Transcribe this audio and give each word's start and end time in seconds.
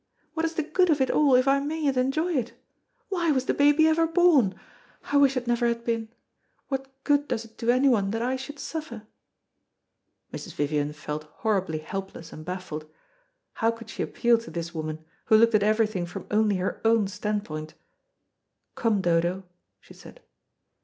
What 0.33 0.47
is 0.47 0.55
the 0.55 0.63
good 0.63 0.89
of 0.89 0.99
it 0.99 1.11
all, 1.11 1.35
if 1.35 1.47
I 1.47 1.59
mayn't 1.59 1.95
enjoy 1.95 2.33
it? 2.35 2.53
Why 3.09 3.29
was 3.29 3.45
the 3.45 3.53
baby 3.53 3.85
ever 3.87 4.07
born? 4.07 4.59
I 5.11 5.17
wish 5.17 5.37
it 5.37 5.45
never 5.45 5.67
had 5.67 5.83
been. 5.83 6.09
What 6.69 6.87
good 7.03 7.27
does 7.27 7.45
it 7.45 7.55
do 7.55 7.69
anyone 7.69 8.09
that 8.09 8.21
I 8.23 8.35
should 8.35 8.57
suffer?" 8.57 9.03
Mrs. 10.33 10.53
Vivian 10.55 10.91
felt 10.91 11.25
horribly 11.43 11.77
helpless 11.77 12.33
and 12.33 12.43
baffled. 12.43 12.89
How 13.53 13.69
could 13.69 13.91
she 13.91 14.01
appeal 14.01 14.39
to 14.39 14.49
this 14.49 14.73
woman, 14.73 15.05
who 15.25 15.37
looked 15.37 15.53
at 15.53 15.61
everything 15.61 16.07
from 16.07 16.25
only 16.31 16.55
her 16.55 16.81
own 16.83 17.07
standpoint? 17.07 17.75
"Come, 18.73 19.01
Dodo," 19.01 19.43
she 19.79 19.93
said. 19.93 20.19